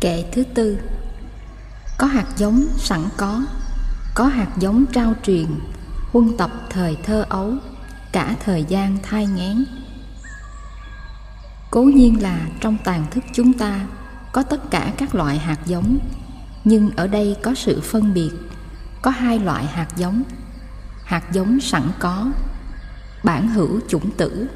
Kệ 0.00 0.24
thứ 0.32 0.44
tư. 0.54 0.78
Có 1.98 2.06
hạt 2.06 2.26
giống 2.36 2.66
sẵn 2.76 3.00
có 3.16 3.42
Có 4.14 4.26
hạt 4.26 4.48
giống 4.58 4.84
trao 4.92 5.14
truyền, 5.22 5.46
Huân 6.12 6.36
tập 6.36 6.50
thời 6.70 6.96
thơ 7.04 7.24
ấu, 7.28 7.52
Cả 8.12 8.36
thời 8.44 8.64
gian 8.64 8.98
thai 9.02 9.26
ngán. 9.26 9.64
Cố 11.70 11.82
nhiên 11.82 12.22
là 12.22 12.40
trong 12.60 12.76
tàn 12.84 13.06
thức 13.10 13.24
chúng 13.32 13.52
ta 13.52 13.86
Có 14.32 14.42
tất 14.42 14.70
cả 14.70 14.92
các 14.96 15.14
loại 15.14 15.38
hạt 15.38 15.58
giống, 15.66 15.98
Nhưng 16.64 16.90
ở 16.96 17.06
đây 17.06 17.36
có 17.42 17.54
sự 17.54 17.80
phân 17.80 18.14
biệt, 18.14 18.30
Có 19.02 19.10
hai 19.10 19.38
loại 19.38 19.66
hạt 19.66 19.88
giống. 19.96 20.22
Hạt 21.04 21.32
giống 21.32 21.60
sẵn 21.60 21.82
có, 21.98 22.30
Bản 23.24 23.48
hữu 23.48 23.80
chủng 23.88 24.10
tử. 24.10 24.48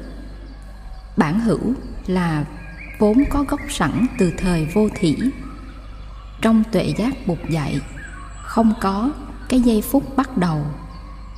Bản 1.17 1.39
hữu 1.39 1.73
là 2.07 2.45
vốn 2.99 3.23
có 3.29 3.43
gốc 3.43 3.59
sẵn 3.69 4.05
từ 4.17 4.31
thời 4.37 4.65
vô 4.65 4.89
thỉ. 4.95 5.17
Trong 6.41 6.63
tuệ 6.71 6.93
giác 6.97 7.27
bục 7.27 7.49
dạy, 7.49 7.79
không 8.43 8.73
có 8.81 9.11
cái 9.49 9.61
giây 9.61 9.81
phút 9.81 10.15
bắt 10.15 10.37
đầu. 10.37 10.65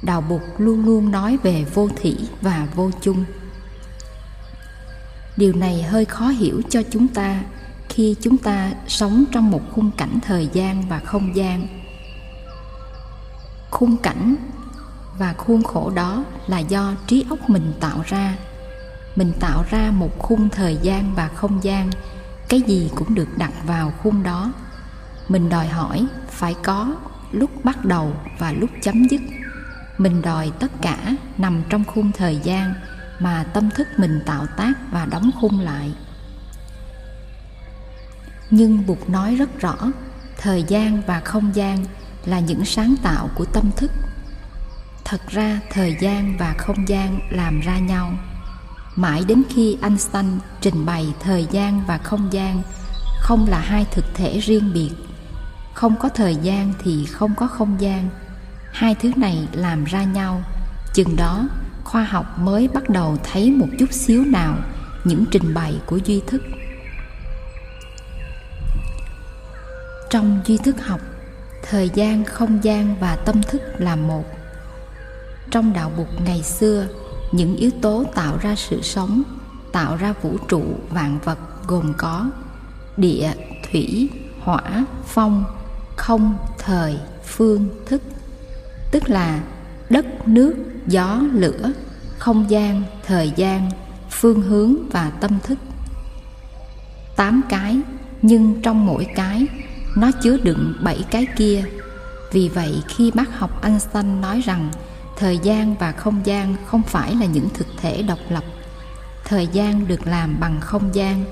Đạo 0.02 0.22
bục 0.22 0.42
luôn 0.58 0.86
luôn 0.86 1.12
nói 1.12 1.38
về 1.44 1.66
vô 1.74 1.90
thỉ 1.96 2.18
và 2.42 2.68
vô 2.76 2.92
chung. 3.02 3.26
Điều 5.38 5.54
này 5.54 5.82
hơi 5.84 6.06
khó 6.06 6.28
hiểu 6.28 6.62
cho 6.70 6.82
chúng 6.92 7.08
ta 7.08 7.42
khi 7.90 8.16
chúng 8.22 8.38
ta 8.38 8.72
sống 8.88 9.24
trong 9.32 9.52
một 9.52 9.62
khung 9.72 9.92
cảnh 9.98 10.20
thời 10.22 10.50
gian 10.54 10.84
và 10.90 11.00
không 11.00 11.36
gian. 11.36 11.68
Khung 13.72 13.98
cảnh 13.98 14.36
và 15.18 15.34
khuôn 15.34 15.64
khổ 15.64 15.90
đó 15.90 16.24
là 16.48 16.60
do 16.60 16.94
trí 17.08 17.26
óc 17.30 17.50
mình 17.50 17.74
tạo 17.80 18.02
ra 18.06 18.38
mình 19.16 19.34
tạo 19.40 19.66
ra 19.70 19.92
một 19.92 20.20
khung 20.20 20.50
thời 20.50 20.78
gian 20.82 21.16
và 21.16 21.28
không 21.28 21.64
gian. 21.64 21.90
Cái 22.50 22.62
gì 22.62 22.92
cũng 22.96 23.16
được 23.16 23.38
đặt 23.38 23.52
vào 23.66 23.94
khung 24.04 24.24
đó. 24.24 24.54
Mình 25.28 25.50
đòi 25.50 25.68
hỏi 25.68 26.06
phải 26.30 26.56
có 26.64 26.96
lúc 27.32 27.66
bắt 27.66 27.86
đầu 27.86 28.14
và 28.40 28.52
lúc 28.52 28.70
chấm 28.82 29.08
dứt. 29.08 29.22
Mình 29.98 30.22
đòi 30.22 30.52
tất 30.60 30.72
cả 30.82 30.98
nằm 31.38 31.64
trong 31.70 31.84
khung 31.84 32.12
thời 32.12 32.40
gian 32.44 32.74
mà 33.20 33.44
tâm 33.54 33.70
thức 33.70 33.88
mình 33.98 34.20
tạo 34.26 34.46
tác 34.58 34.74
và 34.92 35.06
đóng 35.06 35.32
khung 35.42 35.60
lại. 35.60 35.94
Nhưng 38.50 38.86
bụt 38.86 38.98
nói 39.08 39.36
rất 39.36 39.60
rõ, 39.60 39.76
thời 40.38 40.64
gian 40.68 41.02
và 41.08 41.20
không 41.20 41.56
gian 41.56 41.86
là 42.26 42.40
những 42.40 42.66
sáng 42.66 42.96
tạo 43.04 43.30
của 43.36 43.46
tâm 43.46 43.72
thức. 43.78 43.92
Thật 45.06 45.22
ra, 45.28 45.60
thời 45.70 45.98
gian 46.00 46.38
và 46.40 46.56
không 46.58 46.88
gian 46.88 47.20
làm 47.30 47.60
ra 47.60 47.80
nhau 47.80 48.12
mãi 48.96 49.24
đến 49.28 49.44
khi 49.50 49.78
Einstein 49.82 50.26
trình 50.62 50.86
bày 50.86 51.14
thời 51.20 51.48
gian 51.52 51.82
và 51.88 51.98
không 51.98 52.34
gian, 52.34 52.62
không 53.20 53.48
là 53.50 53.60
hai 53.60 53.86
thực 53.92 54.06
thể 54.14 54.40
riêng 54.40 54.74
biệt. 54.74 54.92
Không 55.74 55.96
có 56.00 56.10
thời 56.10 56.36
gian 56.36 56.74
thì 56.84 57.06
không 57.06 57.36
có 57.36 57.48
không 57.48 57.82
gian. 57.82 58.10
Hai 58.72 58.96
thứ 58.96 59.12
này 59.16 59.48
làm 59.54 59.84
ra 59.84 60.04
nhau. 60.04 60.42
Chừng 60.94 61.16
đó, 61.16 61.48
khoa 61.84 62.04
học 62.04 62.40
mới 62.40 62.68
bắt 62.68 62.90
đầu 62.90 63.18
thấy 63.24 63.52
một 63.52 63.68
chút 63.80 63.94
xíu 63.94 64.26
nào 64.26 64.58
những 65.04 65.26
trình 65.32 65.54
bày 65.54 65.80
của 65.86 65.98
duy 65.98 66.22
thức. 66.28 66.42
Trong 70.10 70.42
duy 70.46 70.58
thức 70.58 70.86
học, 70.86 71.02
thời 71.70 71.90
gian, 71.90 72.24
không 72.24 72.64
gian 72.64 72.96
và 73.00 73.16
tâm 73.16 73.44
thức 73.44 73.62
là 73.78 73.96
một. 73.96 74.26
Trong 75.52 75.74
đạo 75.74 75.92
bục 75.98 76.22
ngày 76.22 76.44
xưa 76.44 76.88
những 77.36 77.56
yếu 77.56 77.72
tố 77.82 78.04
tạo 78.16 78.38
ra 78.42 78.56
sự 78.56 78.82
sống, 78.82 79.24
tạo 79.72 79.96
ra 79.96 80.14
vũ 80.22 80.38
trụ 80.48 80.64
vạn 80.90 81.20
vật 81.24 81.40
gồm 81.68 81.94
có 81.98 82.30
địa, 82.98 83.32
thủy, 83.72 84.10
hỏa, 84.40 84.86
phong, 85.06 85.44
không, 85.96 86.38
thời, 86.60 86.98
phương, 87.26 87.70
thức, 87.86 88.02
tức 88.92 89.10
là 89.10 89.44
đất, 89.90 90.28
nước, 90.28 90.56
gió, 90.88 91.22
lửa, 91.34 91.72
không 92.18 92.50
gian, 92.50 92.84
thời 93.06 93.32
gian, 93.36 93.72
phương 94.10 94.42
hướng 94.42 94.90
và 94.90 95.10
tâm 95.10 95.32
thức. 95.44 95.60
Tám 97.16 97.42
cái, 97.50 97.80
nhưng 98.22 98.62
trong 98.62 98.86
mỗi 98.86 99.08
cái, 99.16 99.48
nó 99.98 100.12
chứa 100.12 100.38
đựng 100.38 100.74
bảy 100.82 101.06
cái 101.12 101.28
kia. 101.38 101.64
Vì 102.32 102.50
vậy, 102.50 102.84
khi 102.88 103.12
bác 103.12 103.40
học 103.40 103.64
Einstein 103.64 104.22
nói 104.22 104.42
rằng 104.42 104.70
thời 105.18 105.38
gian 105.38 105.76
và 105.76 105.92
không 105.92 106.26
gian 106.26 106.56
không 106.66 106.84
phải 106.84 107.16
là 107.16 107.26
những 107.26 107.50
thực 107.50 107.68
thể 107.78 108.02
độc 108.02 108.20
lập. 108.30 108.44
Thời 109.26 109.48
gian 109.48 109.88
được 109.88 110.08
làm 110.08 110.40
bằng 110.40 110.60
không 110.62 110.96
gian 110.96 111.26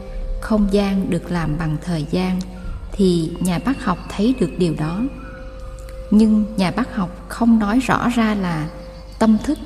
không 0.44 0.74
gian 0.74 1.10
được 1.10 1.32
làm 1.32 1.58
bằng 1.58 1.78
thời 1.86 2.06
gian, 2.12 2.40
thì 2.92 3.32
nhà 3.40 3.60
bác 3.66 3.84
học 3.84 3.98
thấy 4.10 4.36
được 4.40 4.52
điều 4.58 4.76
đó. 4.80 5.02
Nhưng 6.12 6.46
nhà 6.58 6.72
bác 6.72 6.96
học 6.96 7.26
không 7.30 7.60
nói 7.60 7.80
rõ 7.80 8.10
ra 8.10 8.36
là 8.36 8.68
tâm 9.20 9.38
thức 9.44 9.60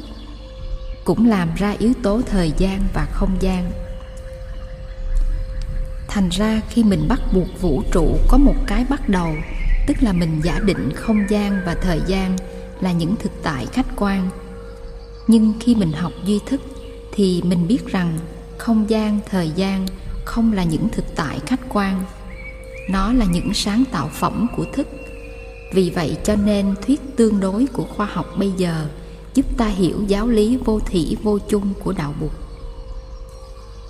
cũng 1.06 1.30
làm 1.30 1.50
ra 1.56 1.76
yếu 1.80 1.94
tố 2.04 2.22
thời 2.28 2.52
gian 2.58 2.80
và 2.94 3.08
không 3.12 3.38
gian. 3.40 3.72
Thành 6.08 6.30
ra 6.30 6.62
khi 6.70 6.84
mình 6.84 7.08
bắt 7.08 7.20
buộc 7.34 7.62
vũ 7.62 7.84
trụ 7.92 8.18
có 8.28 8.38
một 8.38 8.56
cái 8.68 8.86
bắt 8.90 9.10
đầu, 9.10 9.36
tức 9.88 9.98
là 10.02 10.14
mình 10.14 10.42
giả 10.44 10.60
định 10.60 10.90
không 10.96 11.26
gian 11.30 11.62
và 11.66 11.76
thời 11.82 12.02
gian 12.08 12.36
là 12.82 12.92
những 12.92 13.16
thực 13.16 13.32
tại 13.44 13.66
khách 13.66 13.96
quan. 13.96 14.30
Nhưng 15.28 15.54
khi 15.60 15.76
mình 15.76 15.92
học 15.92 16.12
duy 16.26 16.40
thức 16.46 16.62
thì 17.12 17.42
mình 17.46 17.68
biết 17.68 17.88
rằng 17.88 18.20
không 18.58 18.90
gian, 18.90 19.20
thời 19.30 19.50
gian 19.50 19.86
không 20.26 20.54
là 20.54 20.64
những 20.64 20.90
thực 20.90 21.06
tại 21.16 21.40
khách 21.46 21.60
quan. 21.70 22.04
Nó 22.90 23.14
là 23.14 23.26
những 23.26 23.54
sáng 23.54 23.84
tạo 23.92 24.10
phẩm 24.14 24.48
của 24.56 24.66
thức. 24.74 24.88
Vì 25.74 25.90
vậy 25.90 26.18
cho 26.24 26.36
nên 26.36 26.76
thuyết 26.82 27.02
tương 27.16 27.40
đối 27.40 27.66
của 27.74 27.84
khoa 27.84 28.06
học 28.06 28.26
bây 28.38 28.52
giờ 28.52 28.88
giúp 29.34 29.46
ta 29.58 29.68
hiểu 29.68 30.04
giáo 30.08 30.28
lý 30.28 30.58
vô 30.58 30.80
thỉ, 30.80 31.18
vô 31.24 31.40
chung 31.50 31.74
của 31.84 31.94
đạo 31.94 32.14
bụt. 32.20 32.32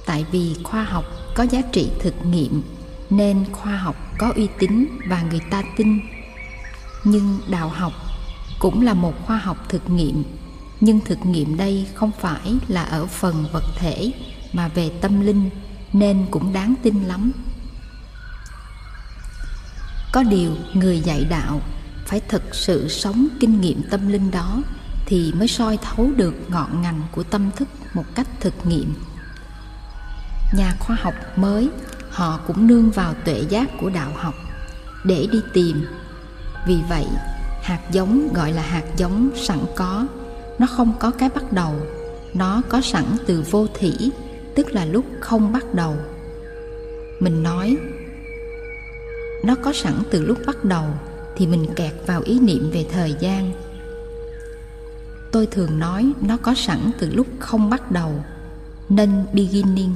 Tại 0.06 0.26
vì 0.32 0.56
khoa 0.64 0.84
học 0.84 1.06
có 1.36 1.44
giá 1.44 1.62
trị 1.72 1.90
thực 2.00 2.14
nghiệm, 2.26 2.62
nên 3.10 3.46
khoa 3.52 3.78
học 3.78 3.96
có 4.18 4.34
uy 4.36 4.48
tín 4.60 4.86
và 5.10 5.22
người 5.22 5.42
ta 5.52 5.64
tin. 5.78 6.00
Nhưng 7.04 7.40
đạo 7.50 7.70
học 7.70 7.94
cũng 8.60 8.82
là 8.82 8.94
một 8.94 9.14
khoa 9.26 9.38
học 9.38 9.66
thực 9.70 9.90
nghiệm. 9.90 10.24
Nhưng 10.82 11.00
thực 11.06 11.26
nghiệm 11.26 11.58
đây 11.58 11.88
không 11.94 12.12
phải 12.20 12.56
là 12.68 12.84
ở 12.84 13.06
phần 13.06 13.46
vật 13.52 13.64
thể 13.76 14.12
mà 14.54 14.68
về 14.68 14.92
tâm 15.02 15.22
linh, 15.22 15.50
nên 15.94 16.26
cũng 16.32 16.54
đáng 16.54 16.74
tin 16.84 17.04
lắm. 17.04 17.32
Có 20.12 20.24
điều 20.24 20.52
người 20.74 21.00
dạy 21.00 21.26
đạo 21.30 21.62
phải 22.06 22.20
thực 22.20 22.56
sự 22.56 22.88
sống 22.90 23.28
kinh 23.40 23.62
nghiệm 23.62 23.82
tâm 23.92 24.08
linh 24.08 24.32
đó 24.32 24.62
thì 25.06 25.34
mới 25.38 25.48
soi 25.48 25.78
thấu 25.78 26.12
được 26.16 26.36
ngọn 26.50 26.82
ngành 26.82 27.02
của 27.12 27.24
tâm 27.24 27.52
thức 27.56 27.68
một 27.94 28.06
cách 28.16 28.28
thực 28.40 28.66
nghiệm. 28.66 28.94
Nhà 30.54 30.74
khoa 30.80 30.98
học 31.02 31.14
mới, 31.36 31.70
họ 32.10 32.40
cũng 32.48 32.68
nương 32.68 32.92
vào 32.92 33.14
tuệ 33.14 33.44
giác 33.50 33.70
của 33.82 33.90
đạo 33.90 34.12
học 34.16 34.34
để 35.04 35.28
đi 35.32 35.40
tìm. 35.54 35.86
Vì 36.68 36.78
vậy 36.90 37.06
hạt 37.68 37.92
giống 37.92 38.34
gọi 38.34 38.54
là 38.54 38.62
hạt 38.62 38.84
giống 38.98 39.30
sẵn 39.36 39.60
có. 39.76 40.08
Nó 40.60 40.68
không 40.68 40.94
có 41.00 41.12
cái 41.12 41.30
bắt 41.30 41.54
đầu. 41.54 41.76
Nó 42.34 42.62
có 42.70 42.82
sẵn 42.82 43.06
từ 43.26 43.44
vô 43.52 43.68
thỉ, 43.74 44.12
tức 44.56 44.72
là 44.72 44.86
lúc 44.86 45.06
không 45.20 45.52
bắt 45.52 45.74
đầu. 45.74 45.96
Mình 47.20 47.44
nói, 47.44 47.78
nó 49.44 49.56
có 49.56 49.74
sẵn 49.74 49.94
từ 50.12 50.26
lúc 50.26 50.38
bắt 50.46 50.66
đầu, 50.66 50.86
thì 51.36 51.48
mình 51.48 51.66
kẹt 51.76 51.94
vào 52.06 52.22
ý 52.22 52.40
niệm 52.40 52.72
về 52.74 52.86
thời 52.92 53.16
gian. 53.20 53.52
Tôi 55.32 55.46
thường 55.46 55.80
nói 55.80 56.12
nó 56.22 56.38
có 56.38 56.54
sẵn 56.54 56.92
từ 57.00 57.10
lúc 57.14 57.28
không 57.40 57.70
bắt 57.70 57.92
đầu, 57.92 58.24
nên 58.90 59.26
beginning. 59.34 59.96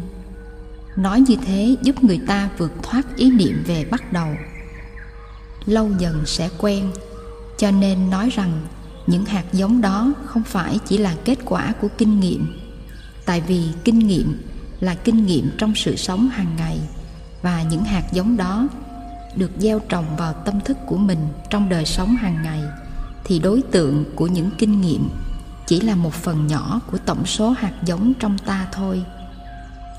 Nói 0.96 1.22
như 1.28 1.36
thế 1.46 1.76
giúp 1.82 2.04
người 2.04 2.20
ta 2.28 2.50
vượt 2.58 2.72
thoát 2.84 3.16
ý 3.16 3.32
niệm 3.32 3.64
về 3.68 3.86
bắt 3.92 4.14
đầu. 4.14 4.28
Lâu 5.66 5.90
dần 6.00 6.22
sẽ 6.26 6.50
quen 6.58 6.92
cho 7.62 7.72
nên 7.72 8.10
nói 8.10 8.30
rằng, 8.30 8.52
những 9.08 9.26
hạt 9.26 9.44
giống 9.54 9.82
đó 9.82 10.14
không 10.26 10.44
phải 10.44 10.80
chỉ 10.88 10.98
là 10.98 11.16
kết 11.26 11.38
quả 11.46 11.74
của 11.82 11.88
kinh 11.98 12.20
nghiệm. 12.20 12.60
Tại 13.26 13.42
vì 13.42 13.68
kinh 13.84 14.00
nghiệm 14.00 14.42
là 14.80 14.96
kinh 14.96 15.26
nghiệm 15.26 15.52
trong 15.58 15.76
sự 15.76 15.96
sống 15.96 16.30
hàng 16.30 16.56
ngày, 16.58 16.80
và 17.42 17.64
những 17.64 17.84
hạt 17.84 18.04
giống 18.12 18.38
đó 18.38 18.68
được 19.36 19.52
gieo 19.60 19.80
trồng 19.80 20.06
vào 20.18 20.34
tâm 20.34 20.60
thức 20.62 20.78
của 20.86 20.98
mình 20.98 21.28
trong 21.50 21.70
đời 21.70 21.86
sống 21.86 22.16
hàng 22.16 22.44
ngày, 22.44 22.62
thì 23.24 23.40
đối 23.40 23.62
tượng 23.62 24.06
của 24.16 24.28
những 24.28 24.50
kinh 24.58 24.82
nghiệm 24.82 25.10
chỉ 25.68 25.82
là 25.82 25.96
một 25.96 26.14
phần 26.14 26.48
nhỏ 26.48 26.82
của 26.92 26.98
tổng 26.98 27.26
số 27.26 27.50
hạt 27.50 27.74
giống 27.86 28.14
trong 28.20 28.38
ta 28.38 28.68
thôi. 28.72 29.04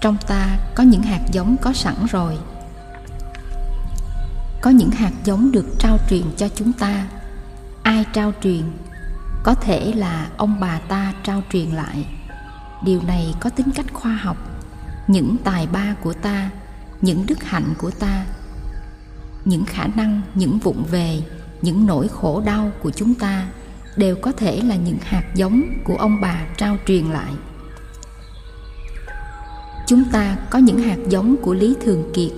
Trong 0.00 0.16
ta 0.26 0.58
có 0.74 0.82
những 0.82 1.02
hạt 1.02 1.22
giống 1.32 1.56
có 1.62 1.72
sẵn 1.72 1.94
rồi. 2.10 2.38
Có 4.60 4.70
những 4.70 4.90
hạt 4.90 5.12
giống 5.24 5.52
được 5.52 5.66
trao 5.78 5.98
truyền 6.10 6.24
cho 6.36 6.48
chúng 6.48 6.72
ta 6.72 7.06
ai 7.82 8.04
trao 8.12 8.32
truyền, 8.42 8.62
có 9.42 9.54
thể 9.54 9.92
là 9.96 10.28
ông 10.36 10.60
bà 10.60 10.78
ta 10.78 11.14
trao 11.24 11.42
truyền 11.52 11.70
lại. 11.70 12.06
Điều 12.84 13.00
này 13.02 13.34
có 13.40 13.50
tính 13.50 13.66
cách 13.74 13.86
khoa 13.92 14.12
học. 14.12 14.36
Những 15.06 15.36
tài 15.44 15.66
ba 15.66 15.94
của 16.02 16.12
ta, 16.12 16.50
những 17.00 17.26
đức 17.26 17.44
hạnh 17.44 17.74
của 17.78 17.90
ta, 17.90 18.24
những 19.44 19.64
khả 19.64 19.86
năng, 19.86 20.20
những 20.34 20.58
vụng 20.58 20.84
về, 20.90 21.22
những 21.62 21.86
nỗi 21.86 22.08
khổ 22.08 22.42
đau 22.46 22.70
của 22.82 22.90
chúng 22.90 23.14
ta 23.14 23.46
đều 23.96 24.16
có 24.16 24.32
thể 24.32 24.60
là 24.62 24.76
những 24.76 24.98
hạt 25.02 25.24
giống 25.34 25.62
của 25.84 25.96
ông 25.96 26.20
bà 26.20 26.40
trao 26.56 26.76
truyền 26.86 27.04
lại. 27.04 27.32
Chúng 29.86 30.04
ta 30.12 30.36
có 30.50 30.58
những 30.58 30.78
hạt 30.78 30.98
giống 31.08 31.36
của 31.42 31.54
lý 31.54 31.76
thường 31.84 32.10
kiệt, 32.14 32.32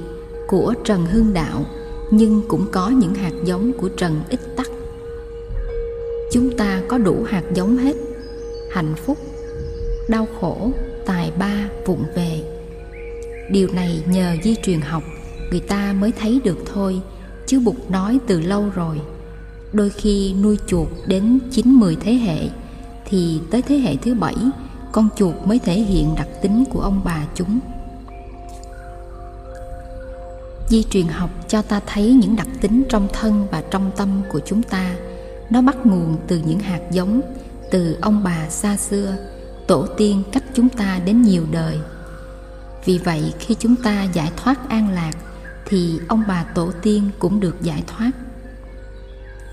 của 0.48 0.74
trần 0.84 1.06
hưng 1.06 1.34
đạo, 1.34 1.64
nhưng 2.10 2.42
cũng 2.48 2.66
có 2.72 2.88
những 2.88 3.14
hạt 3.14 3.32
giống 3.44 3.72
của 3.80 3.88
trần 3.88 4.22
ích 4.28 4.56
tắc 4.56 4.66
chúng 6.34 6.56
ta 6.56 6.82
có 6.88 6.98
đủ 6.98 7.24
hạt 7.28 7.42
giống 7.54 7.76
hết. 7.76 7.96
Hạnh 8.72 8.94
phúc, 9.06 9.18
đau 10.08 10.26
khổ, 10.40 10.70
tài 11.06 11.30
ba, 11.38 11.68
vụng 11.86 12.04
về. 12.14 12.42
Điều 13.50 13.68
này 13.72 14.02
nhờ 14.06 14.36
di 14.44 14.54
truyền 14.62 14.80
học, 14.80 15.02
người 15.50 15.60
ta 15.60 15.92
mới 15.92 16.12
thấy 16.12 16.40
được 16.44 16.58
thôi, 16.72 17.00
chứ 17.46 17.60
bục 17.60 17.90
nói 17.90 18.18
từ 18.26 18.40
lâu 18.40 18.70
rồi. 18.74 19.00
Đôi 19.72 19.90
khi 19.90 20.34
nuôi 20.42 20.58
chuột 20.66 20.88
đến 21.06 21.38
chín 21.50 21.72
mười 21.72 21.96
thế 21.96 22.12
hệ, 22.12 22.38
thì 23.04 23.40
tới 23.50 23.62
thế 23.62 23.76
hệ 23.76 23.96
thứ 23.96 24.14
bảy, 24.14 24.36
con 24.92 25.08
chuột 25.16 25.34
mới 25.44 25.58
thể 25.58 25.74
hiện 25.74 26.14
đặc 26.16 26.28
tính 26.42 26.64
của 26.70 26.80
ông 26.80 27.00
bà 27.04 27.26
chúng. 27.34 27.58
Di 30.68 30.82
truyền 30.82 31.06
học 31.06 31.30
cho 31.48 31.62
ta 31.62 31.80
thấy 31.86 32.12
những 32.12 32.36
đặc 32.36 32.48
tính 32.60 32.82
trong 32.88 33.08
thân 33.12 33.46
và 33.50 33.62
trong 33.70 33.90
tâm 33.96 34.22
của 34.32 34.40
chúng 34.46 34.62
ta 34.62 34.94
nó 35.50 35.62
bắt 35.62 35.76
nguồn 35.84 36.16
từ 36.28 36.40
những 36.46 36.58
hạt 36.58 36.80
giống, 36.90 37.20
từ 37.70 37.96
ông 38.00 38.24
bà 38.24 38.48
xa 38.48 38.76
xưa, 38.76 39.16
tổ 39.66 39.86
tiên 39.96 40.22
cách 40.32 40.44
chúng 40.54 40.68
ta 40.68 41.00
đến 41.04 41.22
nhiều 41.22 41.44
đời. 41.52 41.78
Vì 42.84 42.98
vậy, 42.98 43.32
khi 43.38 43.56
chúng 43.58 43.76
ta 43.76 44.02
giải 44.02 44.32
thoát 44.36 44.68
an 44.68 44.90
lạc, 44.94 45.12
thì 45.66 45.98
ông 46.08 46.22
bà 46.28 46.44
tổ 46.44 46.72
tiên 46.82 47.10
cũng 47.18 47.40
được 47.40 47.62
giải 47.62 47.82
thoát. 47.86 48.10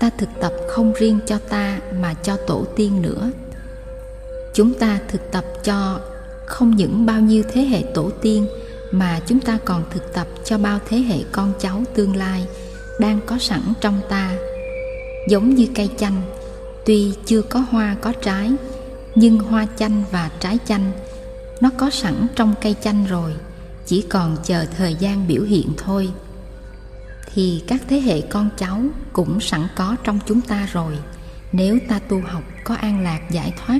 Ta 0.00 0.10
thực 0.18 0.28
tập 0.40 0.52
không 0.68 0.92
riêng 0.92 1.18
cho 1.26 1.38
ta 1.38 1.78
mà 2.00 2.14
cho 2.14 2.36
tổ 2.46 2.64
tiên 2.76 3.02
nữa. 3.02 3.30
Chúng 4.54 4.74
ta 4.74 4.98
thực 5.08 5.32
tập 5.32 5.44
cho 5.64 6.00
không 6.46 6.76
những 6.76 7.06
bao 7.06 7.20
nhiêu 7.20 7.42
thế 7.52 7.62
hệ 7.62 7.84
tổ 7.94 8.10
tiên, 8.22 8.46
mà 8.90 9.20
chúng 9.26 9.40
ta 9.40 9.58
còn 9.64 9.84
thực 9.90 10.14
tập 10.14 10.26
cho 10.44 10.58
bao 10.58 10.78
thế 10.88 10.98
hệ 10.98 11.24
con 11.32 11.52
cháu 11.58 11.82
tương 11.94 12.16
lai 12.16 12.46
đang 12.98 13.20
có 13.26 13.38
sẵn 13.38 13.60
trong 13.80 14.00
ta 14.08 14.34
giống 15.28 15.54
như 15.54 15.66
cây 15.74 15.90
chanh. 15.98 16.22
Tuy 16.86 17.12
chưa 17.26 17.42
có 17.42 17.64
hoa 17.70 17.96
có 18.00 18.12
trái, 18.12 18.50
nhưng 19.14 19.38
hoa 19.38 19.66
chanh 19.76 20.02
và 20.10 20.30
trái 20.40 20.58
chanh, 20.64 20.92
nó 21.60 21.70
có 21.78 21.90
sẵn 21.90 22.26
trong 22.36 22.54
cây 22.60 22.74
chanh 22.82 23.06
rồi, 23.06 23.32
chỉ 23.86 24.02
còn 24.02 24.36
chờ 24.44 24.66
thời 24.76 24.94
gian 24.94 25.28
biểu 25.28 25.42
hiện 25.42 25.68
thôi. 25.76 26.08
Thì 27.34 27.62
các 27.66 27.82
thế 27.88 28.00
hệ 28.00 28.20
con 28.20 28.48
cháu 28.58 28.82
cũng 29.12 29.40
sẵn 29.40 29.66
có 29.76 29.96
trong 30.04 30.18
chúng 30.26 30.40
ta 30.40 30.68
rồi. 30.72 30.98
Nếu 31.52 31.78
ta 31.88 31.98
tu 31.98 32.20
học 32.20 32.42
có 32.64 32.74
an 32.74 33.00
lạc 33.00 33.20
giải 33.30 33.52
thoát, 33.56 33.78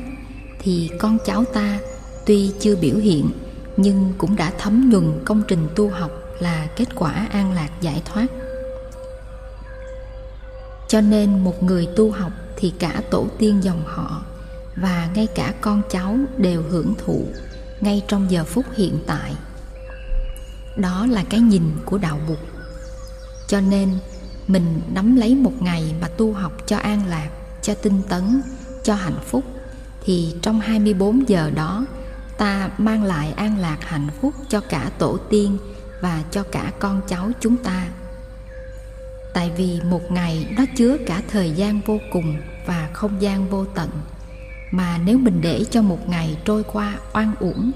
thì 0.58 0.90
con 0.98 1.18
cháu 1.26 1.44
ta 1.44 1.78
tuy 2.26 2.50
chưa 2.60 2.76
biểu 2.76 2.96
hiện, 2.96 3.30
nhưng 3.76 4.12
cũng 4.18 4.36
đã 4.36 4.52
thấm 4.58 4.90
nhuần 4.90 5.24
công 5.24 5.42
trình 5.48 5.68
tu 5.76 5.90
học 5.90 6.10
là 6.40 6.66
kết 6.76 6.88
quả 6.94 7.28
an 7.30 7.52
lạc 7.52 7.70
giải 7.80 8.02
thoát 8.04 8.26
cho 10.92 11.00
nên 11.00 11.44
một 11.44 11.62
người 11.62 11.88
tu 11.96 12.10
học 12.10 12.32
thì 12.56 12.72
cả 12.78 13.02
tổ 13.10 13.26
tiên 13.38 13.64
dòng 13.64 13.82
họ 13.86 14.22
và 14.76 15.08
ngay 15.14 15.26
cả 15.26 15.54
con 15.60 15.82
cháu 15.90 16.16
đều 16.36 16.62
hưởng 16.62 16.94
thụ 17.04 17.26
ngay 17.80 18.02
trong 18.08 18.30
giờ 18.30 18.44
phút 18.44 18.64
hiện 18.76 18.98
tại. 19.06 19.34
Đó 20.76 21.06
là 21.06 21.24
cái 21.30 21.40
nhìn 21.40 21.62
của 21.84 21.98
đạo 21.98 22.18
bụt. 22.28 22.38
Cho 23.46 23.60
nên 23.60 23.98
mình 24.46 24.80
nắm 24.94 25.16
lấy 25.16 25.34
một 25.34 25.52
ngày 25.60 25.94
mà 26.00 26.08
tu 26.08 26.32
học 26.32 26.52
cho 26.66 26.76
an 26.76 27.06
lạc, 27.08 27.30
cho 27.62 27.74
tinh 27.74 28.02
tấn, 28.08 28.42
cho 28.82 28.94
hạnh 28.94 29.20
phúc 29.26 29.44
thì 30.04 30.34
trong 30.42 30.60
24 30.60 31.28
giờ 31.28 31.50
đó 31.54 31.86
ta 32.38 32.70
mang 32.78 33.04
lại 33.04 33.32
an 33.32 33.58
lạc 33.58 33.78
hạnh 33.80 34.08
phúc 34.20 34.34
cho 34.48 34.60
cả 34.60 34.90
tổ 34.98 35.16
tiên 35.16 35.58
và 36.00 36.22
cho 36.30 36.42
cả 36.42 36.72
con 36.78 37.00
cháu 37.08 37.30
chúng 37.40 37.56
ta 37.56 37.88
tại 39.34 39.50
vì 39.56 39.80
một 39.80 40.02
ngày 40.10 40.54
nó 40.56 40.64
chứa 40.76 40.96
cả 41.06 41.22
thời 41.28 41.50
gian 41.50 41.80
vô 41.80 41.98
cùng 42.12 42.36
và 42.66 42.90
không 42.92 43.22
gian 43.22 43.48
vô 43.48 43.64
tận. 43.64 43.90
Mà 44.70 44.98
nếu 45.04 45.18
mình 45.18 45.40
để 45.40 45.64
cho 45.70 45.82
một 45.82 46.08
ngày 46.08 46.36
trôi 46.44 46.64
qua 46.64 46.98
oan 47.12 47.34
uổng, 47.40 47.70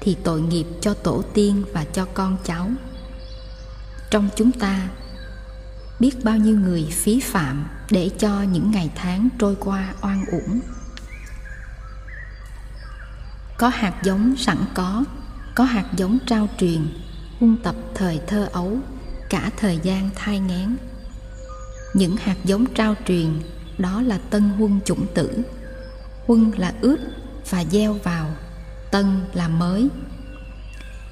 thì 0.00 0.16
tội 0.24 0.40
nghiệp 0.40 0.66
cho 0.80 0.94
tổ 0.94 1.22
tiên 1.34 1.62
và 1.72 1.84
cho 1.84 2.06
con 2.14 2.36
cháu. 2.44 2.70
Trong 4.10 4.28
chúng 4.36 4.52
ta, 4.52 4.88
biết 6.00 6.24
bao 6.24 6.36
nhiêu 6.36 6.56
người 6.56 6.86
phí 6.90 7.20
phạm 7.20 7.66
để 7.90 8.10
cho 8.18 8.42
những 8.42 8.70
ngày 8.70 8.90
tháng 8.94 9.28
trôi 9.38 9.56
qua 9.60 9.94
oan 10.00 10.24
uổng? 10.26 10.60
Có 13.58 13.68
hạt 13.68 13.94
giống 14.02 14.36
sẵn 14.36 14.58
có 14.74 15.04
có 15.54 15.64
hạt 15.64 15.84
giống 15.96 16.18
trao 16.26 16.48
truyền, 16.58 16.88
huân 17.40 17.56
tập 17.62 17.74
thời 17.94 18.20
thơ 18.26 18.48
ấu, 18.52 18.78
cả 19.30 19.50
thời 19.56 19.78
gian 19.82 20.10
thai 20.14 20.40
ngán 20.40 20.76
những 21.94 22.16
hạt 22.16 22.36
giống 22.44 22.66
trao 22.74 22.94
truyền, 23.06 23.40
đó 23.78 24.02
là 24.02 24.18
tân 24.18 24.42
huân 24.42 24.80
chủng 24.84 25.06
tử. 25.14 25.42
Huân 26.26 26.50
là 26.56 26.72
ướp 26.80 26.98
và 27.50 27.64
gieo 27.64 27.92
vào, 27.92 28.30
tân 28.90 29.20
là 29.34 29.48
mới. 29.48 29.88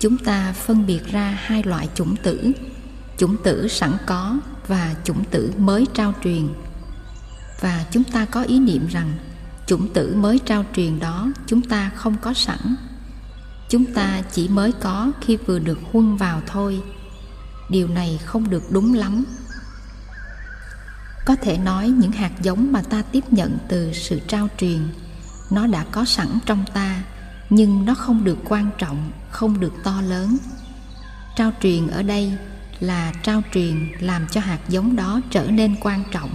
Chúng 0.00 0.19
ta 0.19 0.52
phân 0.52 0.87
biệt 0.87 1.06
ra 1.06 1.38
hai 1.40 1.62
loại 1.62 1.88
chủng 1.94 2.17
tử 2.17 2.52
chủng 3.17 3.37
tử 3.43 3.69
sẵn 3.69 3.96
có 4.06 4.38
và 4.67 4.94
chủng 5.05 5.25
tử 5.25 5.52
mới 5.58 5.87
trao 5.94 6.14
truyền. 6.25 6.49
Và 7.61 7.84
chúng 7.90 8.05
ta 8.05 8.25
có 8.25 8.43
ý 8.43 8.58
niệm 8.58 8.87
rằng 8.87 9.12
chủng 9.67 9.93
tử 9.93 10.14
mới 10.14 10.38
trao 10.38 10.64
truyền 10.75 10.99
đó 10.99 11.28
chúng 11.46 11.62
ta 11.62 11.90
không 11.94 12.17
có 12.23 12.34
sẵn. 12.34 12.76
Chúng 13.69 13.84
ta 13.84 14.23
chỉ 14.32 14.49
mới 14.49 14.73
có 14.73 15.12
khi 15.20 15.37
vừa 15.37 15.58
được 15.58 15.78
huân 15.93 16.17
vào 16.17 16.43
thôi. 16.46 16.81
Điều 17.70 17.88
này 17.88 18.20
không 18.25 18.50
được 18.50 18.62
đúng 18.70 18.94
lắm 18.94 19.25
có 21.26 21.37
thể 21.37 21.58
nói 21.58 21.88
những 21.88 22.12
hạt 22.12 22.32
giống 22.43 22.73
mà 22.73 22.82
ta 22.82 23.02
tiếp 23.02 23.25
nhận 23.31 23.58
từ 23.69 23.93
sự 23.93 24.20
trao 24.28 24.49
truyền, 24.58 24.78
nó 25.50 25.67
đã 25.67 25.84
có 25.84 26.05
sẵn 26.05 26.28
trong 26.46 26.64
ta, 26.75 27.02
nhưng 27.50 27.84
nó 27.84 27.94
không 27.94 28.25
được 28.25 28.38
quan 28.49 28.70
trọng, 28.78 29.11
không 29.31 29.61
được 29.61 29.73
to 29.84 30.00
lớn. 30.00 30.37
Trao 31.37 31.52
truyền 31.62 31.87
ở 31.87 32.02
đây 32.02 32.32
là 32.80 33.12
trao 33.23 33.42
truyền 33.52 33.92
làm 34.00 34.26
cho 34.30 34.40
hạt 34.40 34.61
giống 34.68 34.97
đó 34.97 35.21
trở 35.30 35.50
nên 35.50 35.76
quan 35.80 36.04
trọng. 36.12 36.30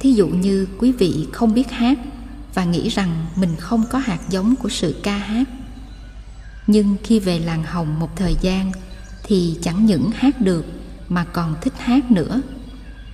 Thí 0.00 0.12
dụ 0.12 0.28
như 0.28 0.68
quý 0.78 0.92
vị 0.92 1.26
không 1.32 1.54
biết 1.54 1.70
hát 1.70 1.98
và 2.54 2.64
nghĩ 2.64 2.88
rằng 2.88 3.26
mình 3.36 3.56
không 3.58 3.84
có 3.90 3.98
hạt 3.98 4.20
giống 4.28 4.56
của 4.56 4.68
sự 4.68 5.00
ca 5.02 5.16
hát. 5.16 5.48
Nhưng 6.66 6.96
khi 7.04 7.20
về 7.20 7.38
làng 7.38 7.64
hồng 7.64 7.98
một 7.98 8.16
thời 8.16 8.36
gian 8.40 8.72
thì 9.24 9.58
chẳng 9.62 9.86
những 9.86 10.10
hát 10.10 10.40
được 10.40 10.64
mà 11.08 11.24
còn 11.24 11.54
thích 11.60 11.74
hát 11.78 12.10
nữa 12.10 12.40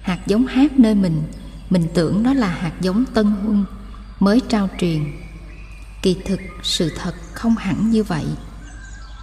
hạt 0.03 0.27
giống 0.27 0.47
hát 0.47 0.79
nơi 0.79 0.95
mình. 0.95 1.23
Mình 1.71 1.89
tưởng 1.95 2.23
đó 2.23 2.35
là 2.35 2.49
hạt 2.49 2.73
giống 2.81 3.05
tân 3.05 3.27
huân 3.27 3.65
mới 4.21 4.41
trao 4.49 4.69
truyền. 4.79 5.01
Kỳ 6.03 6.17
thực 6.25 6.41
sự 6.63 6.93
thật 6.99 7.15
không 7.35 7.57
hẳn 7.57 7.91
như 7.91 8.03
vậy. 8.03 8.25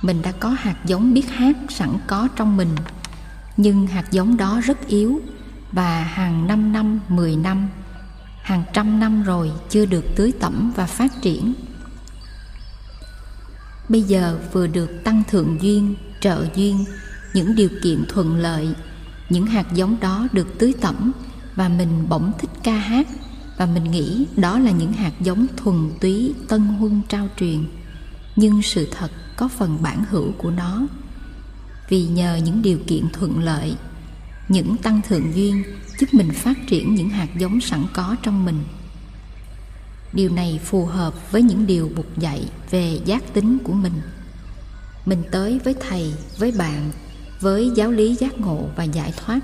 Mình 0.01 0.21
đã 0.21 0.31
có 0.31 0.49
hạt 0.49 0.75
giống 0.85 1.13
biết 1.13 1.29
hát 1.29 1.55
sẵn 1.69 1.89
có 2.07 2.27
trong 2.35 2.57
mình. 2.57 2.75
Nhưng 3.57 3.87
hạt 3.87 4.11
giống 4.11 4.37
đó 4.37 4.61
rất 4.63 4.87
yếu 4.87 5.21
và 5.71 6.03
hàng 6.03 6.47
năm 6.47 6.73
năm, 6.73 6.99
mười 7.07 7.35
năm, 7.35 7.69
hàng 8.41 8.63
trăm 8.73 8.99
năm 8.99 9.23
rồi 9.23 9.51
chưa 9.69 9.85
được 9.85 10.05
tưới 10.15 10.33
tẩm 10.39 10.73
và 10.75 10.85
phát 10.85 11.21
triển. 11.21 11.53
Bây 13.89 14.01
giờ 14.01 14.39
vừa 14.51 14.67
được 14.67 15.03
tăng 15.03 15.23
thượng 15.29 15.57
duyên, 15.61 15.95
trợ 16.19 16.45
duyên, 16.55 16.85
những 17.33 17.55
điều 17.55 17.69
kiện 17.83 18.05
thuận 18.09 18.37
lợi, 18.37 18.75
những 19.29 19.45
hạt 19.45 19.65
giống 19.73 19.99
đó 19.99 20.27
được 20.31 20.47
tưới 20.59 20.73
tẩm 20.81 21.11
và 21.55 21.69
mình 21.69 22.09
bỗng 22.09 22.31
thích 22.39 22.49
ca 22.63 22.73
hát. 22.73 23.07
Và 23.57 23.65
mình 23.65 23.91
nghĩ 23.91 24.25
đó 24.37 24.59
là 24.59 24.71
những 24.71 24.93
hạt 24.93 25.13
giống 25.19 25.47
thuần 25.57 25.89
túy 25.99 26.33
tân 26.47 26.61
huân 26.61 27.01
trao 27.09 27.27
truyền. 27.39 27.65
Nhưng 28.35 28.61
sự 28.61 28.87
thật 28.91 29.11
có 29.37 29.47
phần 29.47 29.77
bản 29.81 30.03
hữu 30.09 30.31
của 30.37 30.51
nó. 30.51 30.87
Vì 31.89 32.07
nhờ 32.07 32.35
những 32.35 32.61
điều 32.61 32.79
kiện 32.87 33.09
thuận 33.13 33.43
lợi, 33.43 33.75
những 34.49 34.77
tăng 34.77 35.01
thượng 35.01 35.35
duyên 35.35 35.63
giúp 35.99 36.07
mình 36.13 36.31
phát 36.31 36.57
triển 36.67 36.95
những 36.95 37.09
hạt 37.09 37.27
giống 37.37 37.61
sẵn 37.61 37.83
có 37.93 38.15
trong 38.23 38.45
mình. 38.45 38.63
Điều 40.13 40.29
này 40.29 40.59
phù 40.63 40.85
hợp 40.85 41.31
với 41.31 41.41
những 41.41 41.67
điều 41.67 41.91
bục 41.95 42.17
dạy 42.17 42.49
về 42.71 42.99
giác 43.05 43.33
tính 43.33 43.57
của 43.63 43.73
mình. 43.73 44.01
Mình 45.05 45.23
tới 45.31 45.59
với 45.63 45.75
thầy, 45.89 46.13
với 46.37 46.51
bạn 46.51 46.91
với 47.39 47.71
giáo 47.75 47.91
lý 47.91 48.15
giác 48.15 48.39
ngộ 48.39 48.69
và 48.75 48.83
giải 48.83 49.13
thoát. 49.17 49.39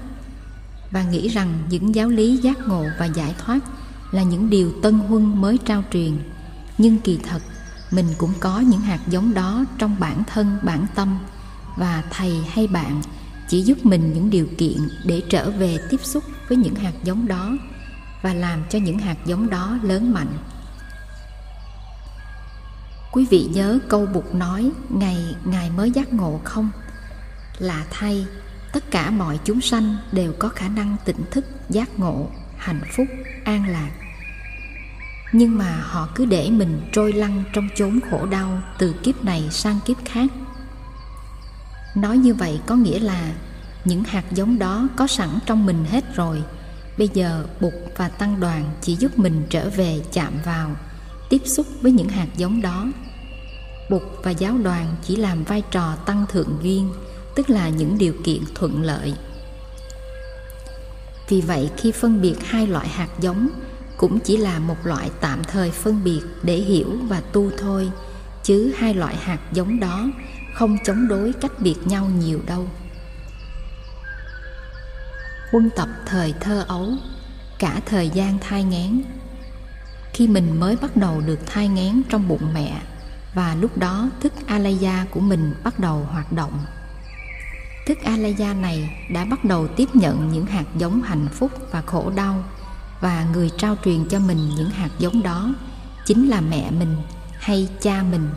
Và 0.92 1.04
nghĩ 1.04 1.28
rằng 1.28 1.64
những 1.70 1.96
giáo 1.96 2.10
lý 2.10 2.38
giác 2.38 2.68
ngộ 2.68 2.86
và 3.00 3.06
giải 3.06 3.36
thoát 3.38 3.60
là 4.12 4.24
những 4.24 4.50
điều 4.50 4.72
tân 4.82 5.00
huân 5.00 5.42
mới 5.42 5.58
trao 5.66 5.84
truyền. 5.92 6.12
Nhưng 6.78 6.98
kỳ 7.00 7.20
thật, 7.30 7.40
mình 7.92 8.06
cũng 8.18 8.34
có 8.40 8.60
những 8.60 8.82
hạt 8.82 9.00
giống 9.08 9.34
đó 9.34 9.66
trong 9.78 9.96
bản 10.00 10.24
thân, 10.28 10.58
bản 10.64 10.86
tâm. 10.96 11.18
Và 11.78 12.04
thầy 12.12 12.44
hay 12.50 12.68
bạn 12.68 13.02
chỉ 13.48 13.62
giúp 13.62 13.86
mình 13.86 14.14
những 14.14 14.30
điều 14.30 14.48
kiện 14.58 14.78
để 15.06 15.22
trở 15.30 15.52
về 15.52 15.78
tiếp 15.90 16.00
xúc 16.04 16.24
với 16.50 16.58
những 16.58 16.76
hạt 16.76 16.94
giống 17.04 17.28
đó 17.28 17.58
và 18.22 18.34
làm 18.34 18.64
cho 18.70 18.80
những 18.80 19.00
hạt 19.00 19.18
giống 19.26 19.50
đó 19.50 19.78
lớn 19.84 20.14
mạnh. 20.14 20.38
Quý 23.12 23.26
vị 23.30 23.48
nhớ 23.54 23.80
câu 23.88 24.06
bụt 24.06 24.26
nói, 24.34 24.72
ngày, 24.90 25.36
ngài 25.46 25.70
mới 25.70 25.92
giác 25.92 26.14
ngộ 26.14 26.40
không? 26.44 26.70
Lạ 27.60 27.86
thay. 27.92 28.26
Tất 28.74 28.92
cả 28.92 29.10
mọi 29.10 29.40
chúng 29.44 29.62
sanh 29.62 29.98
đều 30.12 30.34
có 30.40 30.50
khả 30.50 30.68
năng 30.68 30.96
tỉnh 31.06 31.24
thức, 31.32 31.46
giác 31.70 32.00
ngộ, 32.00 32.30
hạnh 32.58 32.82
phúc, 32.96 33.08
an 33.44 33.70
lạc. 33.70 33.92
Nhưng 35.32 35.58
mà 35.58 35.82
họ 35.84 36.10
cứ 36.16 36.26
để 36.26 36.50
mình 36.50 36.82
trôi 36.92 37.14
lăn 37.14 37.44
trong 37.54 37.70
chốn 37.76 38.00
khổ 38.12 38.26
đau 38.26 38.62
từ 38.78 38.94
kiếp 39.04 39.24
này 39.24 39.48
sang 39.52 39.80
kiếp 39.86 39.98
khác. 40.06 40.28
Nói 41.96 42.18
như 42.18 42.34
vậy 42.34 42.60
có 42.66 42.76
nghĩa 42.76 43.00
là 43.00 43.34
những 43.86 44.04
hạt 44.04 44.24
giống 44.32 44.60
đó 44.60 44.88
có 44.96 45.08
sẵn 45.08 45.30
trong 45.46 45.66
mình 45.66 45.86
hết 45.86 46.16
rồi. 46.16 46.44
Bây 46.98 47.10
giờ 47.14 47.46
bụt 47.62 47.74
và 47.98 48.10
tăng 48.10 48.40
đoàn 48.40 48.72
chỉ 48.82 48.96
giúp 48.96 49.20
mình 49.20 49.44
trở 49.50 49.70
về 49.70 50.02
chạm 50.12 50.34
vào, 50.46 50.76
tiếp 51.30 51.42
xúc 51.46 51.68
với 51.82 51.92
những 51.92 52.10
hạt 52.10 52.28
giống 52.38 52.62
đó. 52.62 52.88
Bụt 53.90 54.02
và 54.24 54.32
giáo 54.32 54.58
đoàn 54.58 54.96
chỉ 55.04 55.16
làm 55.16 55.44
vai 55.44 55.64
trò 55.72 55.96
tăng 55.96 56.26
thượng 56.30 56.58
duyên 56.62 56.92
tức 57.36 57.50
là 57.50 57.70
những 57.70 57.98
điều 57.98 58.14
kiện 58.24 58.44
thuận 58.56 58.82
lợi. 58.82 59.14
Vì 61.30 61.42
vậy, 61.42 61.70
khi 61.78 61.92
phân 61.92 62.22
biệt 62.22 62.36
hai 62.44 62.68
loại 62.68 62.88
hạt 62.88 63.10
giống 63.20 63.50
cũng 63.98 64.20
chỉ 64.20 64.38
là 64.38 64.60
một 64.60 64.78
loại 64.84 65.12
tạm 65.22 65.44
thời 65.44 65.72
phân 65.72 66.04
biệt 66.04 66.22
để 66.44 66.56
hiểu 66.56 66.98
và 67.08 67.22
tu 67.22 67.52
thôi, 67.58 67.92
chứ 68.44 68.74
hai 68.78 68.94
loại 68.94 69.16
hạt 69.16 69.40
giống 69.52 69.80
đó 69.80 70.08
không 70.54 70.78
chống 70.86 71.08
đối 71.08 71.34
cách 71.34 71.60
biệt 71.60 71.76
nhau 71.86 72.06
nhiều 72.20 72.40
đâu. 72.46 72.68
Quân 75.52 75.70
tập 75.76 75.90
thời 76.06 76.34
thơ 76.40 76.66
ấu, 76.68 76.90
cả 77.60 77.82
thời 77.86 78.10
gian 78.10 78.40
thai 78.40 78.64
nghén 78.64 79.02
khi 80.14 80.28
mình 80.28 80.60
mới 80.60 80.76
bắt 80.76 80.98
đầu 80.98 81.22
được 81.22 81.40
thai 81.46 81.68
nghén 81.68 82.02
trong 82.10 82.28
bụng 82.28 82.54
mẹ, 82.54 82.82
và 83.34 83.56
lúc 83.56 83.78
đó 83.78 84.10
thức 84.22 84.34
alaya 84.48 85.06
của 85.12 85.20
mình 85.20 85.54
bắt 85.64 85.80
đầu 85.80 86.08
hoạt 86.12 86.32
động 86.32 86.66
thức 87.86 87.98
alaya 88.04 88.54
này 88.54 89.06
đã 89.10 89.26
bắt 89.26 89.46
đầu 89.46 89.68
tiếp 89.68 89.90
nhận 89.94 90.30
những 90.32 90.46
hạt 90.46 90.66
giống 90.78 91.02
hạnh 91.02 91.28
phúc 91.32 91.52
và 91.72 91.82
khổ 91.82 92.12
đau 92.16 92.44
và 93.02 93.26
người 93.34 93.52
trao 93.58 93.76
truyền 93.86 94.08
cho 94.10 94.20
mình 94.20 94.50
những 94.58 94.70
hạt 94.70 94.90
giống 95.00 95.24
đó, 95.24 95.54
chính 96.06 96.30
là 96.30 96.42
mẹ 96.42 96.72
mình 96.72 96.96
hay 97.40 97.70
cha 97.82 98.04
mình. 98.12 98.30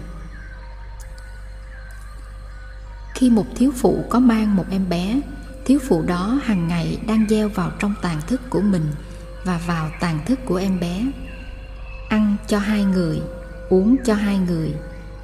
Khi 3.15 3.31
một 3.31 3.47
thiếu 3.57 3.73
phụ 3.77 4.05
có 4.11 4.19
mang 4.19 4.57
một 4.57 4.65
em 4.71 4.89
bé, 4.89 5.21
thiếu 5.65 5.79
phụ 5.89 6.03
đó 6.03 6.41
hàng 6.45 6.69
ngày 6.69 6.99
đang 7.07 7.27
gieo 7.29 7.49
vào 7.49 7.71
trong 7.79 7.95
tàn 8.03 8.21
thức 8.27 8.41
của 8.51 8.61
mình 8.61 8.87
và 9.45 9.61
vào 9.67 9.91
tàn 10.01 10.19
thức 10.27 10.39
của 10.45 10.57
em 10.57 10.81
bé. 10.81 11.03
Ăn 12.09 12.37
cho 12.47 12.59
hai 12.59 12.85
người, 12.85 13.21
uống 13.69 13.97
cho 14.05 14.15
hai 14.15 14.39
người, 14.39 14.75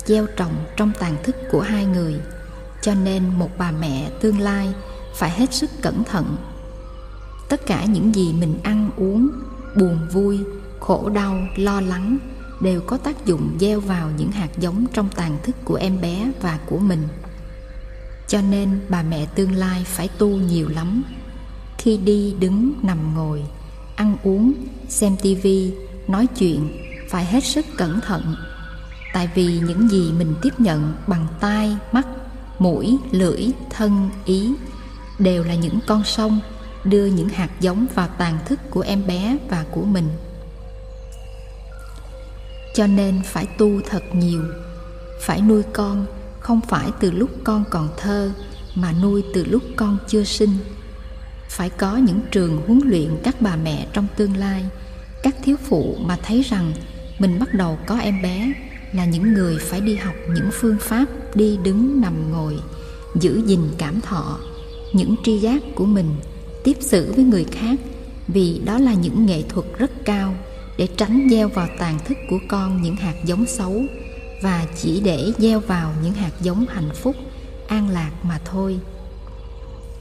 gieo 0.05 0.27
trồng 0.37 0.65
trong 0.77 0.93
tàn 1.01 1.17
thức 1.25 1.37
của 1.51 1.61
hai 1.61 1.87
người 1.87 2.21
cho 2.85 2.95
nên 2.95 3.23
một 3.39 3.51
bà 3.59 3.71
mẹ 3.71 4.11
tương 4.21 4.41
lai 4.41 4.73
phải 5.15 5.31
hết 5.31 5.55
sức 5.55 5.71
cẩn 5.83 6.05
thận. 6.05 6.37
Tất 7.49 7.67
cả 7.67 7.85
những 7.85 8.15
gì 8.15 8.33
mình 8.33 8.59
ăn, 8.63 8.91
uống, 8.97 9.29
buồn, 9.77 9.99
vui, 10.13 10.41
khổ, 10.81 11.09
đau, 11.09 11.39
lo 11.57 11.81
lắng 11.81 12.19
đều 12.61 12.81
có 12.81 12.97
tác 12.97 13.27
dụng 13.27 13.57
gieo 13.61 13.81
vào 13.81 14.11
những 14.17 14.33
hạt 14.33 14.49
giống 14.59 14.87
trong 14.93 15.09
tàn 15.17 15.39
thức 15.43 15.57
của 15.65 15.75
em 15.75 16.01
bé 16.01 16.31
và 16.41 16.59
của 16.67 16.79
mình. 16.79 17.09
Cho 18.29 18.41
nên 18.41 18.81
bà 18.89 19.03
mẹ 19.03 19.27
tương 19.27 19.53
lai 19.53 19.85
phải 19.87 20.09
tu 20.09 20.29
nhiều 20.29 20.69
lắm. 20.69 21.03
Khi 21.79 21.97
đi 21.97 22.35
đứng, 22.41 22.73
nằm, 22.83 23.15
ngồi, 23.15 23.43
ăn, 23.97 24.17
uống, 24.23 24.53
xem 24.89 25.17
tivi 25.23 25.73
nói 26.09 26.27
chuyện 26.27 26.69
phải 27.11 27.25
hết 27.25 27.45
sức 27.45 27.67
cẩn 27.77 28.01
thận. 28.01 28.35
Tại 29.15 29.29
vì 29.35 29.61
những 29.67 29.89
gì 29.89 30.13
mình 30.19 30.35
tiếp 30.43 30.53
nhận 30.59 30.95
bằng 31.07 31.27
tai, 31.41 31.77
mắt 31.93 32.07
mũi, 32.59 32.99
lưỡi, 33.11 33.47
thân, 33.71 34.11
ý 34.25 34.53
đều 35.19 35.45
là 35.45 35.55
những 35.55 35.79
con 35.87 36.05
sông, 36.05 36.41
đưa 36.85 37.07
những 37.07 37.29
hạt 37.29 37.51
giống 37.61 37.87
vào 37.95 38.09
tàn 38.19 38.39
thức 38.47 38.61
của 38.71 38.81
em 38.81 39.07
bé 39.07 39.37
và 39.49 39.65
của 39.71 39.85
mình. 39.85 40.09
Cho 42.75 42.87
nên 42.87 43.23
phải 43.25 43.47
tu 43.47 43.81
thật 43.89 44.03
nhiều, 44.13 44.43
phải 45.21 45.41
nuôi 45.41 45.63
con 45.73 46.07
không 46.41 46.61
phải 46.69 46.91
từ 47.01 47.11
lúc 47.11 47.31
con 47.45 47.65
còn 47.71 47.89
thơ, 47.97 48.31
mà 48.75 48.93
nuôi 48.93 49.25
từ 49.35 49.45
lúc 49.45 49.63
con 49.77 49.99
chưa 50.09 50.25
sinh. 50.25 50.51
Phải 51.49 51.71
có 51.71 51.97
những 51.97 52.21
trường 52.31 52.63
huấn 52.67 52.81
luyện 52.85 53.17
các 53.23 53.41
bà 53.41 53.57
mẹ 53.57 53.87
trong 53.93 54.07
tương 54.17 54.37
lai, 54.37 54.65
các 55.23 55.37
thiếu 55.43 55.57
phụ 55.69 55.97
mà 56.01 56.19
thấy 56.23 56.43
rằng 56.43 56.73
mình 57.19 57.39
bắt 57.39 57.55
đầu 57.55 57.79
có 57.87 57.99
em 57.99 58.23
bé 58.23 58.53
là 58.95 59.05
những 59.05 59.35
người 59.35 59.59
phải 59.59 59.81
đi 59.81 59.95
học 59.95 60.15
những 60.29 60.51
phương 60.53 60.77
pháp, 60.81 61.07
đi 61.35 61.59
đứng 61.65 62.01
nằm 62.01 62.31
ngồi, 62.31 62.59
giữ 63.21 63.43
gìn 63.47 63.61
cảm 63.79 64.01
thọ, 64.01 64.39
những 64.93 65.15
tri 65.25 65.39
giác 65.39 65.63
của 65.75 65.85
mình, 65.85 66.15
tiếp 66.65 66.77
xử 66.81 67.13
với 67.13 67.25
người 67.25 67.45
khác, 67.45 67.81
vì 68.29 68.61
đó 68.65 68.79
là 68.79 68.95
những 68.95 69.27
nghệ 69.27 69.43
thuật 69.49 69.67
rất 69.79 70.05
cao 70.05 70.35
để 70.77 70.89
tránh 70.97 71.29
gieo 71.31 71.49
vào 71.49 71.69
tàn 71.79 71.99
thức 72.05 72.19
của 72.31 72.39
con 72.49 72.83
những 72.83 72.97
hạt 72.97 73.15
giống 73.25 73.47
xấu 73.47 73.83
và 74.43 74.67
chỉ 74.77 75.01
để 75.01 75.33
gieo 75.39 75.61
vào 75.61 75.95
những 76.03 76.13
hạt 76.13 76.33
giống 76.41 76.67
hạnh 76.69 76.91
phúc, 76.95 77.17
an 77.69 77.89
lạc 77.89 78.11
mà 78.23 78.41
thôi. 78.45 78.79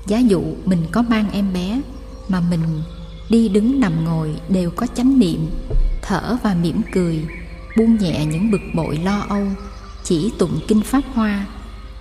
Giá 0.07 0.19
dụ 0.19 0.41
mình 0.65 0.81
có 0.91 1.01
mang 1.01 1.31
em 1.31 1.53
bé 1.53 1.81
mà 2.27 2.41
mình 2.49 2.63
đi 3.29 3.49
đứng 3.49 3.79
nằm 3.79 4.05
ngồi 4.05 4.35
đều 4.49 4.71
có 4.71 4.87
chánh 4.95 5.19
niệm, 5.19 5.49
thở 6.01 6.37
và 6.43 6.55
mỉm 6.61 6.81
cười 6.93 7.25
buông 7.77 7.97
nhẹ 7.97 8.25
những 8.25 8.51
bực 8.51 8.61
bội 8.73 8.97
lo 8.97 9.25
âu. 9.29 9.47
Chỉ 10.03 10.31
tụng 10.37 10.59
kinh 10.67 10.81
pháp 10.81 11.01
hoa 11.13 11.45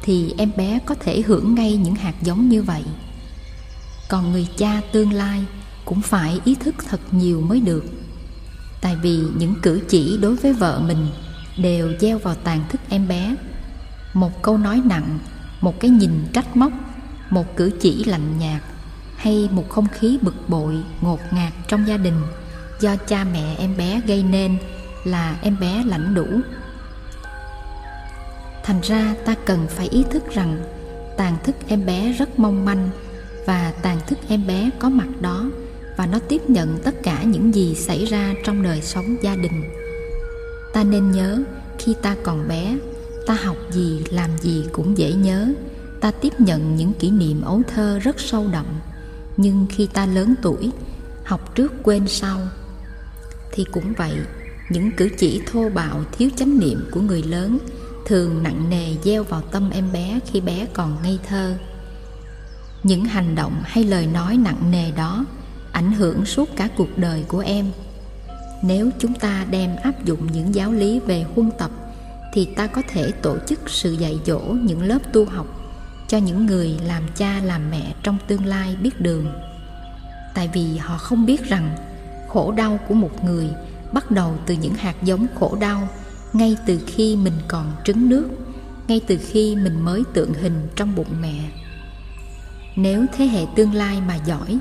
thì 0.03 0.35
em 0.39 0.51
bé 0.57 0.79
có 0.87 0.95
thể 0.95 1.21
hưởng 1.21 1.55
ngay 1.55 1.77
những 1.77 1.95
hạt 1.95 2.15
giống 2.23 2.49
như 2.49 2.63
vậy. 2.63 2.83
Còn 4.09 4.33
người 4.33 4.47
cha 4.57 4.81
tương 4.93 5.13
lai 5.13 5.45
cũng 5.85 6.01
phải 6.01 6.41
ý 6.45 6.55
thức 6.55 6.75
thật 6.89 7.01
nhiều 7.11 7.41
mới 7.41 7.61
được. 7.61 7.85
Tại 8.81 8.97
vì 9.03 9.21
những 9.37 9.55
cử 9.63 9.81
chỉ 9.89 10.19
đối 10.21 10.37
với 10.37 10.53
vợ 10.53 10.81
mình 10.87 11.07
đều 11.59 11.93
gieo 12.01 12.19
vào 12.19 12.35
tàn 12.35 12.65
thức 12.69 12.81
em 12.89 13.09
bé. 13.09 13.35
Một 14.15 14.43
câu 14.43 14.59
nói 14.59 14.83
nặng, 14.85 15.19
một 15.61 15.81
cái 15.81 15.91
nhìn 15.91 16.11
trách 16.33 16.57
móc, 16.57 16.73
một 17.31 17.57
cử 17.57 17.71
chỉ 17.81 18.05
lạnh 18.05 18.39
nhạt 18.39 18.63
hay 19.17 19.49
một 19.53 19.69
không 19.69 19.87
khí 19.93 20.19
bực 20.23 20.49
bội, 20.49 20.75
ngột 21.01 21.21
ngạt 21.33 21.53
trong 21.69 21.89
gia 21.89 21.97
đình 21.97 22.23
do 22.81 22.97
cha 22.97 23.25
mẹ 23.25 23.55
em 23.59 23.77
bé 23.77 24.01
gây 24.07 24.23
nên 24.23 24.59
là 25.05 25.39
em 25.43 25.57
bé 25.61 25.85
lãnh 25.87 26.15
đủ. 26.15 26.27
Thành 28.65 28.81
ra 28.81 29.15
ta 29.25 29.35
cần 29.45 29.67
phải 29.69 29.89
ý 29.89 30.05
thức 30.11 30.23
rằng 30.31 30.59
tàn 31.17 31.37
thức 31.45 31.57
em 31.69 31.87
bé 31.87 32.13
rất 32.13 32.39
mong 32.39 32.65
manh 32.65 32.91
và 33.47 33.73
tàn 33.83 33.99
thức 34.07 34.19
em 34.29 34.47
bé 34.47 34.71
có 34.79 34.89
mặt 34.89 35.09
đó 35.21 35.51
và 35.97 36.07
nó 36.07 36.19
tiếp 36.29 36.51
nhận 36.51 36.79
tất 36.85 36.95
cả 37.03 37.23
những 37.23 37.55
gì 37.55 37.75
xảy 37.75 38.05
ra 38.05 38.35
trong 38.45 38.63
đời 38.63 38.83
sống 38.83 39.17
gia 39.23 39.37
đình. 39.37 39.63
Ta 40.73 40.85
nên 40.85 41.13
nhớ 41.13 41.39
khi 41.79 41.95
ta 42.03 42.17
còn 42.23 42.49
bé, 42.49 42.77
ta 43.27 43.35
học 43.35 43.57
gì, 43.71 44.05
làm 44.11 44.31
gì 44.41 44.65
cũng 44.73 44.99
dễ 44.99 45.13
nhớ. 45.13 45.49
Ta 46.01 46.11
tiếp 46.11 46.33
nhận 46.39 46.77
những 46.77 46.93
kỷ 46.93 47.11
niệm 47.11 47.43
ấu 47.43 47.63
thơ 47.75 47.99
rất 47.99 48.21
sâu 48.21 48.47
đậm. 48.53 48.67
Nhưng 49.37 49.67
khi 49.71 49.87
ta 49.87 50.07
lớn 50.07 50.35
tuổi, 50.43 50.71
học 51.25 51.55
trước 51.55 51.73
quên 51.83 52.09
sau, 52.09 52.39
thì 53.53 53.65
cũng 53.73 53.93
vậy 53.97 54.13
những 54.73 54.91
cử 54.97 55.09
chỉ 55.19 55.41
thô 55.47 55.69
bạo, 55.69 56.05
thiếu 56.13 56.31
chánh 56.37 56.59
niệm 56.59 56.89
của 56.93 57.01
người 57.01 57.23
lớn 57.23 57.59
thường 58.07 58.43
nặng 58.43 58.71
nề 58.71 58.95
gieo 59.05 59.23
vào 59.23 59.41
tâm 59.41 59.71
em 59.71 59.93
bé 59.93 60.19
khi 60.33 60.41
bé 60.41 60.67
còn 60.73 60.97
ngây 61.03 61.19
thơ. 61.29 61.55
Những 62.83 63.05
hành 63.05 63.35
động 63.35 63.63
hay 63.65 63.85
lời 63.85 64.07
nói 64.07 64.37
nặng 64.37 64.71
nề 64.71 64.91
đó 64.91 65.25
ảnh 65.73 65.93
hưởng 65.93 66.25
suốt 66.25 66.49
cả 66.57 66.69
cuộc 66.77 66.99
đời 66.99 67.25
của 67.29 67.39
em. 67.39 67.67
Nếu 68.63 68.91
chúng 68.99 69.15
ta 69.15 69.47
đem 69.51 69.77
áp 69.83 70.05
dụng 70.05 70.33
những 70.33 70.55
giáo 70.55 70.73
lý 70.73 71.01
về 71.01 71.25
huân 71.35 71.51
tập, 71.59 71.71
thì 72.35 72.45
ta 72.57 72.67
có 72.67 72.83
thể 72.89 73.11
tổ 73.11 73.37
chức 73.49 73.61
sự 73.67 73.93
dạy 73.93 74.21
dỗ 74.27 74.39
những 74.39 74.83
lớp 74.83 75.13
tu 75.13 75.25
học 75.25 75.47
cho 76.09 76.19
những 76.19 76.47
người 76.47 76.79
làm 76.87 77.03
cha 77.17 77.41
làm 77.45 77.71
mẹ 77.71 77.95
trong 78.03 78.19
tương 78.29 78.45
lai 78.45 78.77
biết 78.83 79.01
đường. 79.01 79.27
Tại 80.35 80.51
vì 80.53 80.77
họ 80.77 80.99
không 80.99 81.27
biết 81.27 81.45
rằng 81.45 81.77
khổ 82.29 82.53
đau 82.53 82.79
của 82.89 82.95
một 82.95 83.25
người 83.25 83.49
bắt 83.93 84.11
đầu 84.11 84.39
từ 84.47 84.55
những 84.55 84.75
hạt 84.75 84.95
giống 85.03 85.27
khổ 85.35 85.57
đau 85.61 85.89
ngay 86.33 86.57
từ 86.67 86.81
khi 86.87 87.17
mình 87.17 87.39
còn 87.49 87.73
trứng 87.85 88.09
nước, 88.09 88.29
ngay 88.89 89.01
từ 89.07 89.19
khi 89.23 89.57
mình 89.57 89.85
mới 89.85 90.03
tượng 90.15 90.35
hình 90.35 90.69
trong 90.77 90.95
bụng 90.95 91.21
mẹ. 91.21 91.51
Nếu 92.77 93.07
thế 93.17 93.25
hệ 93.25 93.47
tương 93.57 93.75
lai 93.75 94.01
mà 94.01 94.17
giỏi, 94.27 94.59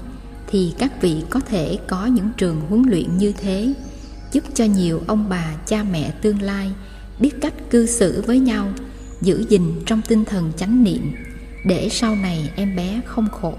thì 0.47 0.73
các 0.77 1.01
vị 1.01 1.23
có 1.29 1.39
thể 1.39 1.79
có 1.87 2.05
những 2.05 2.29
trường 2.37 2.61
huấn 2.69 2.83
luyện 2.87 3.17
như 3.17 3.31
thế, 3.31 3.73
giúp 4.31 4.43
cho 4.53 4.65
nhiều 4.65 5.01
ông 5.07 5.29
bà 5.29 5.55
cha 5.67 5.83
mẹ 5.91 6.11
tương 6.21 6.41
lai 6.41 6.71
biết 7.19 7.41
cách 7.41 7.53
cư 7.69 7.85
xử 7.85 8.23
với 8.27 8.39
nhau, 8.39 8.67
giữ 9.21 9.45
gìn 9.49 9.81
trong 9.85 10.01
tinh 10.07 10.25
thần 10.25 10.51
chánh 10.57 10.83
niệm, 10.83 11.13
để 11.65 11.89
sau 11.91 12.15
này 12.15 12.51
em 12.55 12.75
bé 12.75 13.01
không 13.05 13.29
khổ. 13.29 13.53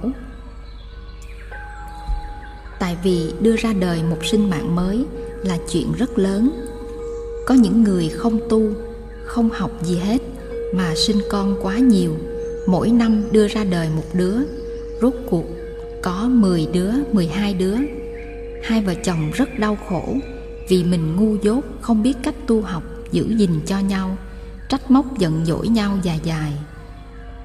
Tại 2.79 2.97
vì 3.03 3.33
đưa 3.41 3.57
ra 3.57 3.73
đời 3.73 4.03
một 4.03 4.25
sinh 4.25 4.51
mạng 4.51 4.75
mới 4.77 5.05
là 5.43 5.59
chuyện 5.73 5.93
rất 5.99 6.19
lớn 6.19 6.67
có 7.47 7.55
những 7.55 7.83
người 7.83 8.09
không 8.09 8.39
tu 8.49 8.63
không 9.25 9.51
học 9.51 9.71
gì 9.83 9.97
hết 9.97 10.23
mà 10.75 10.95
sinh 10.97 11.19
con 11.31 11.57
quá 11.63 11.79
nhiều 11.79 12.17
mỗi 12.67 12.91
năm 12.91 13.23
đưa 13.33 13.49
ra 13.49 13.65
đời 13.65 13.89
một 13.97 14.05
đứa 14.15 14.37
rốt 15.01 15.15
cuộc 15.31 15.45
có 16.03 16.29
10 16.29 16.67
đứa, 16.73 16.91
12 17.13 17.55
đứa. 17.55 17.77
Hai 18.65 18.83
vợ 18.83 18.95
chồng 18.95 19.31
rất 19.35 19.59
đau 19.59 19.79
khổ 19.89 20.15
vì 20.69 20.85
mình 20.85 21.17
ngu 21.17 21.37
dốt 21.43 21.65
không 21.81 22.03
biết 22.03 22.15
cách 22.23 22.35
tu 22.47 22.63
học 22.63 22.83
giữ 23.13 23.35
gìn 23.37 23.61
cho 23.67 23.79
nhau, 23.79 24.17
trách 24.69 24.91
móc 24.91 25.19
giận 25.19 25.45
dỗi 25.47 25.69
nhau 25.69 25.99
dài 26.03 26.21
dài. 26.25 26.53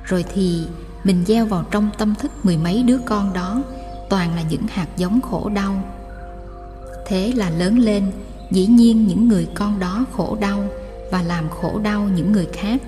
Rồi 0.04 0.26
thì 0.34 0.64
mình 1.04 1.24
gieo 1.28 1.46
vào 1.46 1.66
trong 1.72 1.90
tâm 1.98 2.14
thức 2.20 2.32
mười 2.44 2.58
mấy 2.58 2.84
đứa 2.84 2.98
con 3.06 3.34
đó 3.34 3.64
toàn 4.10 4.36
là 4.36 4.42
những 4.50 4.68
hạt 4.70 4.88
giống 4.98 5.22
khổ 5.22 5.50
đau. 5.50 5.97
Thế 7.08 7.32
là 7.36 7.50
lớn 7.50 7.80
lên, 7.80 8.12
dĩ 8.52 8.66
nhiên 8.68 9.08
những 9.08 9.28
người 9.28 9.48
con 9.56 9.80
đó 9.80 10.06
khổ 10.12 10.38
đau 10.42 10.68
và 11.12 11.22
làm 11.22 11.50
khổ 11.50 11.80
đau 11.80 12.10
những 12.16 12.32
người 12.32 12.48
khác. 12.54 12.82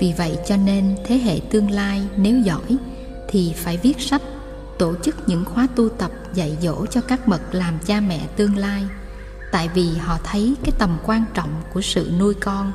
Vì 0.00 0.14
vậy 0.18 0.38
cho 0.46 0.56
nên 0.56 0.96
thế 1.04 1.18
hệ 1.18 1.40
tương 1.50 1.70
lai 1.70 2.02
nếu 2.16 2.38
giỏi 2.38 2.76
thì 3.28 3.52
phải 3.56 3.76
viết 3.76 4.00
sách 4.00 4.22
tổ 4.78 4.94
chức 5.02 5.28
những 5.28 5.44
khóa 5.44 5.68
tu 5.76 5.88
tập 5.88 6.10
dạy 6.34 6.56
dỗ 6.62 6.86
cho 6.86 7.00
các 7.00 7.28
bậc 7.28 7.54
làm 7.54 7.78
cha 7.86 8.00
mẹ 8.00 8.26
tương 8.36 8.56
lai 8.56 8.84
tại 9.52 9.68
vì 9.74 9.88
họ 9.96 10.18
thấy 10.24 10.54
cái 10.62 10.72
tầm 10.78 10.98
quan 11.06 11.24
trọng 11.34 11.62
của 11.74 11.80
sự 11.80 12.10
nuôi 12.18 12.34
con 12.34 12.72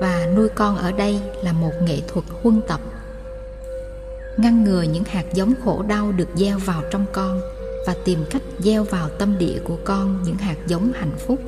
và 0.00 0.26
nuôi 0.36 0.48
con 0.48 0.76
ở 0.76 0.92
đây 0.92 1.20
là 1.42 1.52
một 1.52 1.72
nghệ 1.82 2.00
thuật 2.08 2.24
huân 2.42 2.60
tập 2.68 2.80
ngăn 4.36 4.64
ngừa 4.64 4.82
những 4.82 5.04
hạt 5.04 5.24
giống 5.34 5.54
khổ 5.64 5.82
đau 5.82 6.12
được 6.12 6.28
gieo 6.34 6.58
vào 6.58 6.82
trong 6.90 7.04
con 7.12 7.40
và 7.86 7.94
tìm 8.04 8.18
cách 8.30 8.42
gieo 8.58 8.84
vào 8.84 9.08
tâm 9.08 9.38
địa 9.38 9.58
của 9.64 9.78
con 9.84 10.22
những 10.22 10.36
hạt 10.36 10.56
giống 10.66 10.92
hạnh 10.94 11.16
phúc. 11.26 11.40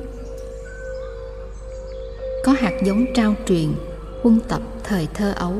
Có 2.45 2.51
hạt 2.51 2.73
giống 2.85 3.05
trao 3.15 3.35
truyền, 3.47 3.73
huân 4.23 4.39
tập 4.47 4.61
thời 4.83 5.07
thơ 5.13 5.33
ấu, 5.35 5.55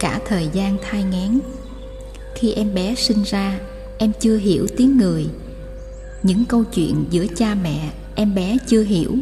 cả 0.00 0.20
thời 0.26 0.48
gian 0.52 0.76
thai 0.82 1.04
ngén. 1.04 1.40
khi 2.34 2.52
em 2.52 2.74
bé 2.74 2.94
sinh 2.94 3.22
ra, 3.22 3.58
em 3.98 4.12
chưa 4.20 4.36
hiểu 4.36 4.66
tiếng 4.76 4.98
người. 4.98 5.26
Những 6.22 6.44
câu 6.44 6.64
chuyện 6.64 7.04
giữa 7.10 7.26
cha 7.36 7.54
mẹ, 7.54 7.92
em 8.14 8.34
bé 8.34 8.56
chưa 8.66 8.82
hiểu, 8.82 9.14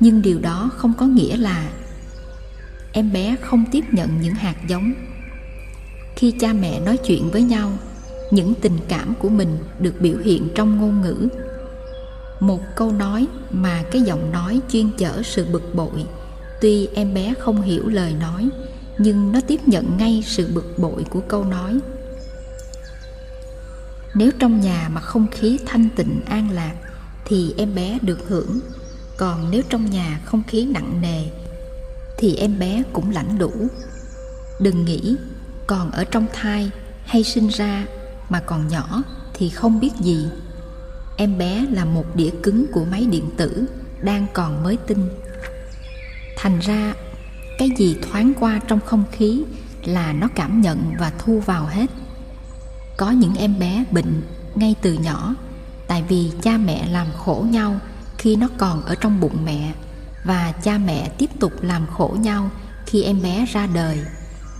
nhưng 0.00 0.22
điều 0.22 0.38
đó 0.38 0.70
không 0.76 0.92
có 0.98 1.06
nghĩa 1.06 1.36
là 1.36 1.70
em 2.92 3.12
bé 3.12 3.36
không 3.40 3.64
tiếp 3.72 3.84
nhận 3.92 4.20
những 4.20 4.34
hạt 4.34 4.56
giống. 4.68 4.92
Khi 6.16 6.30
cha 6.30 6.52
mẹ 6.52 6.80
nói 6.80 6.96
chuyện 6.96 7.30
với 7.30 7.42
nhau 7.42 7.72
những 8.30 8.54
tình 8.54 8.78
cảm 8.88 9.14
của 9.14 9.28
mình 9.28 9.58
được 9.80 10.00
biểu 10.00 10.18
hiện 10.18 10.48
trong 10.54 10.80
ngôn 10.80 11.02
ngữ. 11.02 11.28
Một 12.40 12.60
câu 12.76 12.92
nói 12.92 13.26
mà 13.50 13.82
cái 13.90 14.02
giọng 14.02 14.32
nói 14.32 14.60
chuyên 14.68 14.90
chở 14.98 15.22
sự 15.24 15.46
bực 15.52 15.74
bội. 15.74 16.06
Tuy 16.60 16.86
em 16.86 17.14
bé 17.14 17.34
không 17.38 17.62
hiểu 17.62 17.88
lời 17.88 18.14
nói, 18.20 18.48
nhưng 18.98 19.32
nó 19.32 19.40
tiếp 19.46 19.60
nhận 19.66 19.96
ngay 19.96 20.22
sự 20.26 20.48
bực 20.54 20.78
bội 20.78 21.04
của 21.10 21.20
câu 21.20 21.44
nói. 21.44 21.78
Nếu 24.14 24.30
trong 24.38 24.60
nhà 24.60 24.90
mà 24.92 25.00
không 25.00 25.26
khí 25.30 25.58
thanh 25.66 25.88
tịnh 25.96 26.20
an 26.26 26.50
lạc, 26.50 26.74
thì 27.24 27.54
em 27.56 27.74
bé 27.74 27.98
được 28.02 28.28
hưởng. 28.28 28.60
Còn 29.16 29.50
nếu 29.50 29.62
trong 29.68 29.90
nhà 29.90 30.20
không 30.24 30.42
khí 30.48 30.66
nặng 30.66 31.00
nề, 31.00 31.24
thì 32.18 32.36
em 32.36 32.58
bé 32.58 32.82
cũng 32.92 33.10
lãnh 33.10 33.38
đủ. 33.38 33.52
Đừng 34.60 34.84
nghĩ 34.84 35.16
còn 35.66 35.90
ở 35.90 36.04
trong 36.04 36.26
thai 36.32 36.70
hay 37.04 37.24
sinh 37.24 37.48
ra 37.48 37.86
mà 38.28 38.40
còn 38.40 38.68
nhỏ 38.68 39.02
thì 39.34 39.48
không 39.48 39.80
biết 39.80 39.90
gì. 40.00 40.26
Em 41.16 41.38
bé 41.38 41.66
là 41.70 41.84
một 41.84 42.16
đĩa 42.16 42.30
cứng 42.42 42.66
của 42.72 42.84
máy 42.84 43.06
điện 43.10 43.30
tử, 43.36 43.66
đang 44.02 44.26
còn 44.32 44.62
mới 44.62 44.76
tinh. 44.86 45.08
Thành 46.36 46.58
ra, 46.58 46.94
cái 47.58 47.70
gì 47.76 47.96
thoáng 48.02 48.32
qua 48.40 48.60
trong 48.68 48.80
không 48.80 49.04
khí 49.12 49.42
là 49.84 50.12
nó 50.12 50.28
cảm 50.34 50.60
nhận 50.60 50.94
và 50.98 51.12
thu 51.18 51.40
vào 51.40 51.66
hết. 51.66 51.86
Có 52.96 53.10
những 53.10 53.34
em 53.34 53.58
bé 53.58 53.84
bệnh 53.90 54.22
ngay 54.54 54.74
từ 54.82 54.92
nhỏ, 54.92 55.34
tại 55.86 56.04
vì 56.08 56.32
cha 56.42 56.58
mẹ 56.58 56.88
làm 56.88 57.06
khổ 57.16 57.46
nhau 57.50 57.80
khi 58.18 58.36
nó 58.36 58.48
còn 58.58 58.82
ở 58.82 58.94
trong 58.94 59.20
bụng 59.20 59.44
mẹ, 59.44 59.72
và 60.24 60.52
cha 60.52 60.78
mẹ 60.78 61.10
tiếp 61.18 61.30
tục 61.40 61.52
làm 61.62 61.86
khổ 61.86 62.16
nhau 62.20 62.50
khi 62.86 63.02
em 63.02 63.22
bé 63.22 63.46
ra 63.52 63.66
đời, 63.66 63.98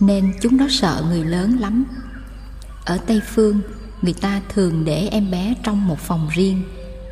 nên 0.00 0.32
chúng 0.42 0.56
nó 0.56 0.66
sợ 0.70 1.04
người 1.08 1.24
lớn 1.24 1.56
lắm 1.60 1.84
ở 2.88 2.98
tây 3.06 3.20
phương, 3.26 3.60
người 4.02 4.12
ta 4.12 4.40
thường 4.48 4.84
để 4.84 5.08
em 5.08 5.30
bé 5.30 5.54
trong 5.62 5.88
một 5.88 5.98
phòng 5.98 6.28
riêng, 6.32 6.62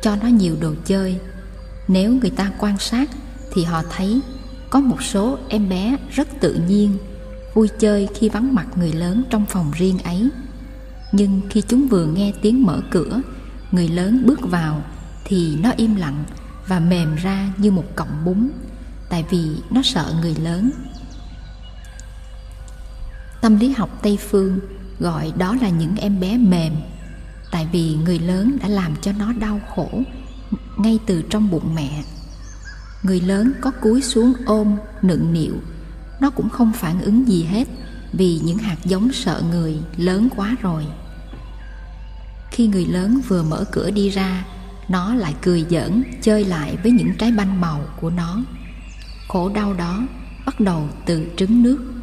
cho 0.01 0.15
nó 0.15 0.27
nhiều 0.27 0.55
đồ 0.61 0.73
chơi. 0.85 1.19
Nếu 1.87 2.13
người 2.13 2.29
ta 2.29 2.51
quan 2.59 2.77
sát 2.77 3.09
thì 3.53 3.63
họ 3.63 3.83
thấy 3.89 4.21
có 4.69 4.79
một 4.79 5.03
số 5.03 5.37
em 5.49 5.69
bé 5.69 5.97
rất 6.11 6.27
tự 6.39 6.53
nhiên, 6.53 6.97
vui 7.53 7.69
chơi 7.79 8.07
khi 8.15 8.29
vắng 8.29 8.55
mặt 8.55 8.67
người 8.75 8.93
lớn 8.93 9.23
trong 9.29 9.45
phòng 9.45 9.71
riêng 9.75 9.99
ấy. 9.99 10.29
Nhưng 11.11 11.41
khi 11.49 11.61
chúng 11.61 11.87
vừa 11.87 12.05
nghe 12.05 12.33
tiếng 12.41 12.63
mở 12.63 12.81
cửa, 12.91 13.21
người 13.71 13.87
lớn 13.87 14.23
bước 14.25 14.39
vào 14.41 14.83
thì 15.25 15.57
nó 15.63 15.71
im 15.77 15.95
lặng 15.95 16.23
và 16.67 16.79
mềm 16.79 17.15
ra 17.15 17.49
như 17.57 17.71
một 17.71 17.95
cọng 17.95 18.25
bún, 18.25 18.49
tại 19.09 19.25
vì 19.29 19.47
nó 19.69 19.81
sợ 19.83 20.13
người 20.21 20.35
lớn. 20.35 20.71
Tâm 23.41 23.59
lý 23.59 23.71
học 23.71 23.99
tây 24.01 24.17
phương 24.29 24.59
gọi 24.99 25.33
đó 25.37 25.55
là 25.61 25.69
những 25.69 25.95
em 25.95 26.19
bé 26.19 26.37
mềm. 26.37 26.73
Tại 27.51 27.67
vì 27.71 27.95
người 27.95 28.19
lớn 28.19 28.57
đã 28.61 28.67
làm 28.67 28.95
cho 29.01 29.11
nó 29.11 29.33
đau 29.33 29.59
khổ 29.75 30.01
ngay 30.77 30.99
từ 31.05 31.21
trong 31.29 31.49
bụng 31.49 31.75
mẹ. 31.75 32.03
Người 33.03 33.21
lớn 33.21 33.51
có 33.61 33.71
cúi 33.71 34.01
xuống 34.01 34.33
ôm, 34.45 34.75
nựng 35.01 35.33
nịu. 35.33 35.53
Nó 36.21 36.29
cũng 36.29 36.49
không 36.49 36.71
phản 36.73 37.01
ứng 37.01 37.27
gì 37.27 37.43
hết 37.43 37.67
vì 38.13 38.39
những 38.43 38.57
hạt 38.57 38.77
giống 38.85 39.13
sợ 39.13 39.43
người 39.51 39.77
lớn 39.97 40.27
quá 40.35 40.55
rồi. 40.61 40.85
Khi 42.51 42.67
người 42.67 42.85
lớn 42.85 43.21
vừa 43.27 43.43
mở 43.43 43.65
cửa 43.71 43.91
đi 43.91 44.09
ra, 44.09 44.45
nó 44.89 45.15
lại 45.15 45.35
cười 45.41 45.65
giỡn, 45.69 46.03
chơi 46.21 46.45
lại 46.45 46.77
với 46.83 46.91
những 46.91 47.11
trái 47.17 47.31
banh 47.31 47.61
màu 47.61 47.81
của 48.01 48.09
nó. 48.09 48.43
Khổ 49.27 49.49
đau 49.49 49.73
đó 49.73 50.03
bắt 50.45 50.59
đầu 50.59 50.89
từ 51.05 51.27
trứng 51.37 51.63
nước. 51.63 51.96